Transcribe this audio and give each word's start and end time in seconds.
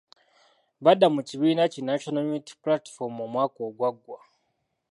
Badda 0.83 1.07
mu 1.15 1.21
kibiina 1.27 1.63
ki 1.73 1.81
National 1.89 2.25
Unity 2.31 2.53
Platform 2.63 3.15
omwaka 3.25 3.59
ogwagwa. 3.67 4.19